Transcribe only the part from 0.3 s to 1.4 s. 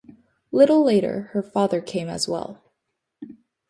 Little later